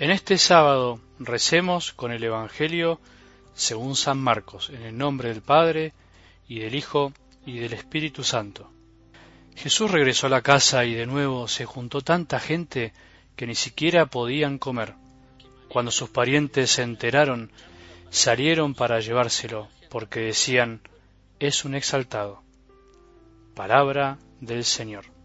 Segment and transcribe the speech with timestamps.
[0.00, 3.00] En este sábado recemos con el Evangelio
[3.54, 5.92] según San Marcos, en el nombre del Padre,
[6.46, 7.12] y del Hijo,
[7.44, 8.70] y del Espíritu Santo.
[9.56, 12.92] Jesús regresó a la casa y de nuevo se juntó tanta gente
[13.34, 14.94] que ni siquiera podían comer.
[15.68, 17.50] Cuando sus parientes se enteraron,
[18.10, 20.80] salieron para llevárselo, porque decían,
[21.40, 22.44] es un exaltado.
[23.56, 25.17] Palabra del Señor.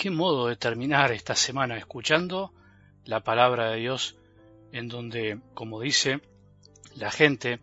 [0.00, 2.54] Qué modo de terminar esta semana escuchando
[3.04, 4.16] la palabra de Dios
[4.72, 6.22] en donde, como dice
[6.96, 7.60] la gente,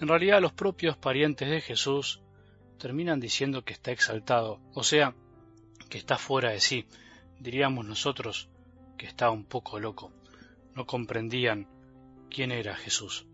[0.00, 2.22] en realidad los propios parientes de Jesús
[2.78, 5.14] terminan diciendo que está exaltado, o sea,
[5.90, 6.86] que está fuera de sí,
[7.38, 8.48] diríamos nosotros
[8.96, 10.10] que está un poco loco,
[10.74, 11.68] no comprendían
[12.30, 13.26] quién era Jesús.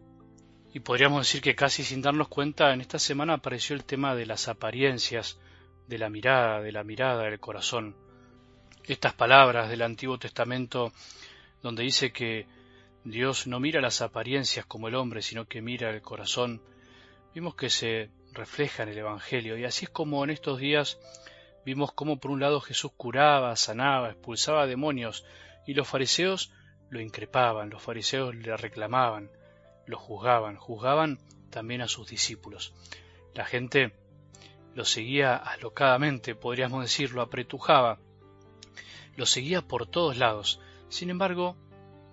[0.74, 4.26] Y podríamos decir que casi sin darnos cuenta en esta semana apareció el tema de
[4.26, 5.38] las apariencias,
[5.86, 8.09] de la mirada, de la mirada del corazón,
[8.84, 10.92] estas palabras del Antiguo Testamento
[11.62, 12.46] donde dice que
[13.04, 16.62] Dios no mira las apariencias como el hombre, sino que mira el corazón,
[17.34, 19.56] vimos que se refleja en el Evangelio.
[19.56, 20.98] Y así es como en estos días
[21.64, 25.24] vimos cómo por un lado Jesús curaba, sanaba, expulsaba demonios,
[25.66, 26.52] y los fariseos
[26.88, 29.30] lo increpaban, los fariseos le reclamaban,
[29.86, 31.18] lo juzgaban, juzgaban
[31.50, 32.74] también a sus discípulos.
[33.34, 33.94] La gente
[34.74, 37.98] lo seguía alocadamente, podríamos decir, lo apretujaba,
[39.16, 40.60] lo seguía por todos lados.
[40.88, 41.56] Sin embargo,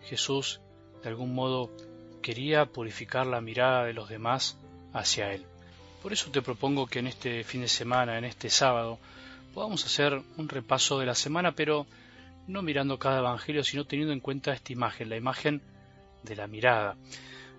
[0.02, 0.62] Jesús,
[1.04, 1.72] de algún modo,
[2.22, 4.58] quería purificar la mirada de los demás
[4.94, 5.46] hacia Él.
[6.02, 9.00] Por eso te propongo que en este fin de semana, en este sábado,
[9.54, 11.88] podamos hacer un repaso de la semana, pero
[12.48, 15.62] no mirando cada evangelio, sino teniendo en cuenta esta imagen, la imagen
[16.24, 16.96] de la mirada.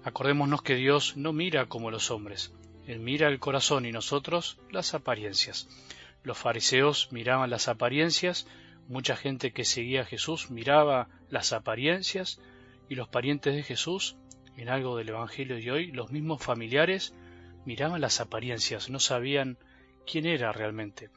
[0.04, 2.52] Acordémonos que Dios no mira como los hombres,
[2.86, 5.68] Él mira el corazón y nosotros las apariencias.
[6.22, 8.46] Los fariseos miraban las apariencias,
[8.88, 12.40] Mucha gente que seguía a Jesús miraba las apariencias
[12.88, 14.16] y los parientes de Jesús,
[14.56, 17.14] en algo del Evangelio de hoy, los mismos familiares,
[17.66, 19.58] miraban las apariencias, no sabían
[20.10, 21.10] quién era realmente.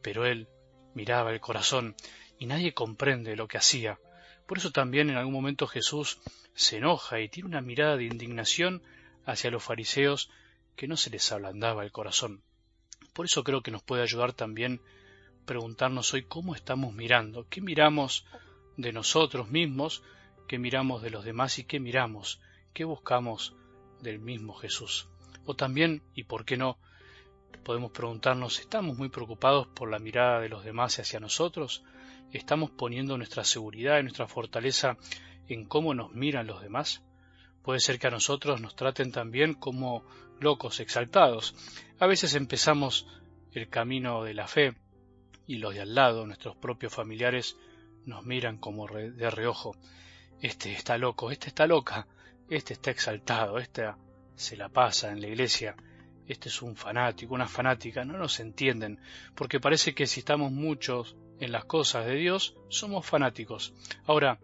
[0.00, 0.48] Pero él
[0.94, 1.96] miraba el corazón
[2.38, 3.98] y nadie comprende lo que hacía.
[4.46, 6.20] Por eso también en algún momento Jesús
[6.54, 8.82] se enoja y tiene una mirada de indignación
[9.26, 10.30] hacia los fariseos
[10.76, 12.42] que no se les ablandaba el corazón.
[13.12, 14.80] Por eso creo que nos puede ayudar también
[15.48, 18.26] preguntarnos hoy cómo estamos mirando, qué miramos
[18.76, 20.02] de nosotros mismos,
[20.46, 22.38] qué miramos de los demás y qué miramos,
[22.74, 23.56] qué buscamos
[24.02, 25.08] del mismo Jesús.
[25.46, 26.76] O también, y por qué no,
[27.64, 31.82] podemos preguntarnos, ¿estamos muy preocupados por la mirada de los demás hacia nosotros?
[32.30, 34.98] ¿Estamos poniendo nuestra seguridad y nuestra fortaleza
[35.48, 37.02] en cómo nos miran los demás?
[37.62, 40.04] Puede ser que a nosotros nos traten también como
[40.40, 41.54] locos exaltados.
[41.98, 43.06] A veces empezamos
[43.52, 44.76] el camino de la fe
[45.48, 47.56] y los de al lado, nuestros propios familiares,
[48.04, 49.74] nos miran como de reojo.
[50.40, 52.06] Este está loco, este está loca,
[52.48, 53.90] este está exaltado, este
[54.36, 55.74] se la pasa en la iglesia,
[56.28, 59.00] este es un fanático, una fanática, no nos entienden,
[59.34, 63.72] porque parece que si estamos muchos en las cosas de Dios, somos fanáticos.
[64.04, 64.38] Ahora,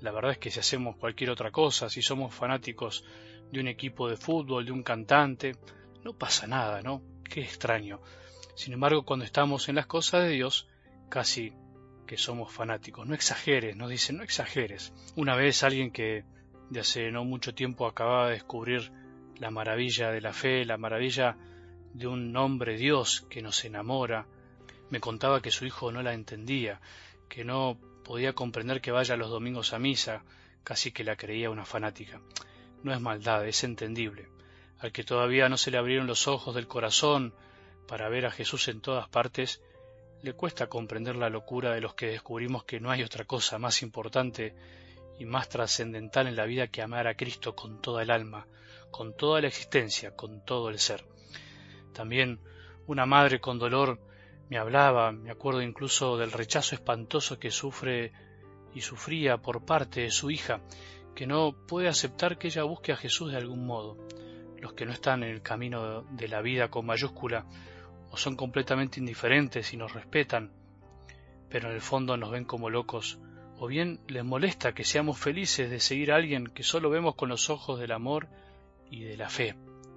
[0.00, 3.04] la verdad es que si hacemos cualquier otra cosa, si somos fanáticos
[3.52, 5.54] de un equipo de fútbol, de un cantante,
[6.02, 7.02] no pasa nada, ¿no?
[7.22, 8.00] Qué extraño.
[8.60, 10.68] Sin embargo, cuando estamos en las cosas de Dios,
[11.08, 11.54] casi
[12.06, 13.06] que somos fanáticos.
[13.06, 14.92] No exageres, nos dicen, no exageres.
[15.16, 16.24] Una vez alguien que
[16.68, 18.92] de hace no mucho tiempo acababa de descubrir
[19.38, 21.38] la maravilla de la fe, la maravilla
[21.94, 24.26] de un nombre Dios que nos enamora,
[24.90, 26.82] me contaba que su hijo no la entendía,
[27.30, 30.22] que no podía comprender que vaya los domingos a misa,
[30.64, 32.20] casi que la creía una fanática.
[32.82, 34.28] No es maldad, es entendible.
[34.80, 37.32] Al que todavía no se le abrieron los ojos del corazón
[37.90, 39.60] para ver a Jesús en todas partes,
[40.22, 43.82] le cuesta comprender la locura de los que descubrimos que no hay otra cosa más
[43.82, 44.54] importante
[45.18, 48.46] y más trascendental en la vida que amar a Cristo con toda el alma,
[48.92, 51.04] con toda la existencia, con todo el ser.
[51.92, 52.38] También
[52.86, 53.98] una madre con dolor
[54.48, 58.12] me hablaba, me acuerdo incluso del rechazo espantoso que sufre
[58.72, 60.60] y sufría por parte de su hija,
[61.16, 63.96] que no puede aceptar que ella busque a Jesús de algún modo.
[64.60, 67.46] Los que no están en el camino de la vida con mayúscula
[68.10, 70.52] o son completamente indiferentes y nos respetan,
[71.48, 73.18] pero en el fondo nos ven como locos,
[73.58, 77.28] o bien les molesta que seamos felices de seguir a alguien que solo vemos con
[77.28, 78.28] los ojos del amor
[78.90, 79.54] y de la fe.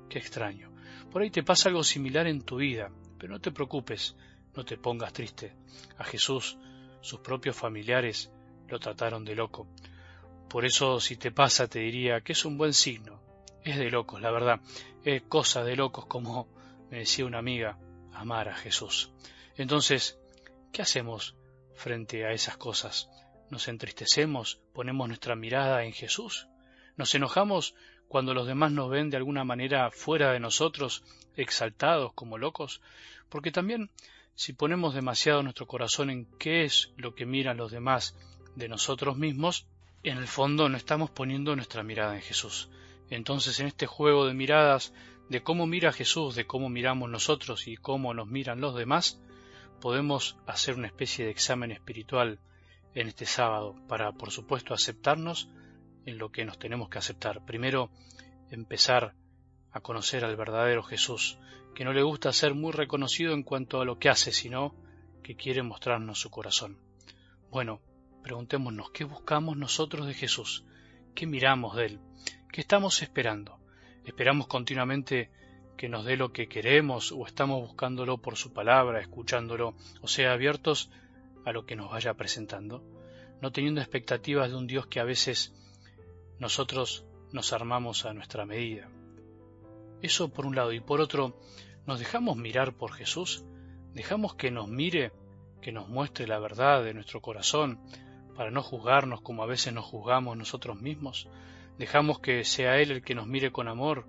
[0.10, 0.72] Qué extraño.
[1.12, 4.16] Por ahí te pasa algo similar en tu vida, pero no te preocupes,
[4.56, 5.54] no te pongas triste.
[5.98, 6.58] A Jesús,
[7.02, 8.32] sus propios familiares,
[8.68, 9.68] lo trataron de loco.
[10.50, 13.22] Por eso si te pasa te diría que es un buen signo.
[13.64, 14.60] Es de locos, la verdad.
[15.04, 16.48] Es cosa de locos como
[16.92, 17.78] me decía una amiga,
[18.14, 19.12] amar a Jesús.
[19.56, 20.20] Entonces,
[20.72, 21.36] ¿qué hacemos
[21.76, 23.10] frente a esas cosas?
[23.50, 24.62] ¿Nos entristecemos?
[24.74, 26.48] ¿Ponemos nuestra mirada en Jesús?
[26.96, 27.76] ¿Nos enojamos
[28.08, 31.04] cuando los demás nos ven de alguna manera fuera de nosotros,
[31.36, 32.82] exaltados como locos?
[33.30, 33.90] Porque también
[34.36, 38.16] si ponemos demasiado nuestro corazón en qué es lo que miran los demás
[38.56, 39.68] de nosotros mismos,
[40.04, 42.70] en el fondo no estamos poniendo nuestra mirada en Jesús.
[43.10, 44.94] Entonces en este juego de miradas,
[45.34, 49.20] de cómo mira Jesús, de cómo miramos nosotros y cómo nos miran los demás,
[49.82, 52.40] podemos hacer una especie de examen espiritual
[52.94, 55.50] en este sábado para, por supuesto, aceptarnos
[56.06, 57.44] en lo que nos tenemos que aceptar.
[57.46, 57.90] Primero,
[58.52, 59.16] empezar
[59.72, 61.40] a conocer al verdadero Jesús,
[61.74, 64.76] que no le gusta ser muy reconocido en cuanto a lo que hace, sino
[65.24, 66.78] que quiere mostrarnos su corazón.
[67.50, 67.82] Bueno,
[68.22, 70.64] preguntémonos, ¿qué buscamos nosotros de Jesús?
[71.16, 72.00] ¿Qué miramos de Él?
[72.52, 73.63] ¿Qué estamos esperando?
[74.06, 75.30] ¿Esperamos continuamente
[75.78, 80.34] que nos dé lo que queremos o estamos buscándolo por su palabra, escuchándolo, o sea,
[80.34, 80.92] abiertos
[81.46, 82.84] a lo que nos vaya presentando,
[83.42, 85.54] no teniendo expectativas de un Dios que a veces
[86.38, 88.90] nosotros nos armamos a nuestra medida?
[90.02, 90.74] Eso por un lado.
[90.74, 91.40] Y por otro,
[91.88, 93.46] ¿nos dejamos mirar por Jesús?
[93.94, 95.14] ¿Dejamos que nos mire,
[95.62, 97.80] que nos muestre la verdad de nuestro corazón,
[98.36, 101.30] para no juzgarnos como a veces nos juzgamos nosotros mismos?
[101.78, 104.06] ¿Dejamos que sea Él el que nos mire con amor,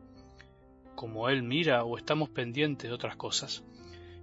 [0.95, 3.65] como Él mira, o estamos pendientes de otras cosas?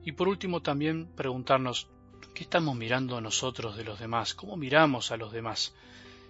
[0.03, 1.89] Y por último también preguntarnos,
[2.33, 4.33] ¿qué estamos mirando nosotros de los demás?
[4.33, 5.75] ¿Cómo miramos a los demás?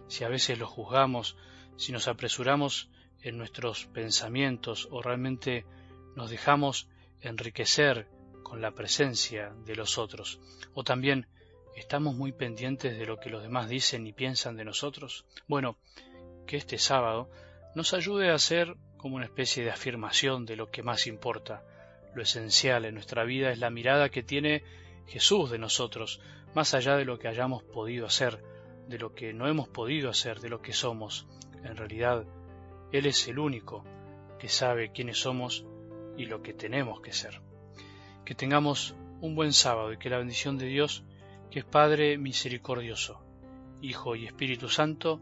[0.08, 1.38] Si a veces los juzgamos,
[1.78, 2.90] si nos apresuramos
[3.22, 5.66] en nuestros pensamientos o realmente
[6.16, 6.90] nos dejamos
[7.22, 8.08] enriquecer
[8.44, 10.40] con la presencia de los otros
[10.74, 11.28] o también
[11.76, 15.26] estamos muy pendientes de lo que los demás dicen y piensan de nosotros.
[15.48, 15.78] Bueno,
[16.46, 17.30] que este sábado
[17.76, 21.64] nos ayude a hacer como una especie de afirmación de lo que más importa.
[22.14, 24.64] Lo esencial en nuestra vida es la mirada que tiene
[25.08, 26.22] Jesús de nosotros,
[26.54, 28.44] más allá de lo que hayamos podido hacer,
[28.88, 31.28] de lo que no hemos podido hacer, de lo que somos.
[31.64, 32.26] En realidad,
[32.92, 33.86] él es el único
[34.38, 35.66] que sabe quiénes somos
[36.18, 37.42] y lo que tenemos que ser.
[38.26, 41.04] Que tengamos un buen sábado y que la bendición de Dios,
[41.50, 43.24] que es Padre misericordioso,
[43.82, 45.22] Hijo y Espíritu Santo,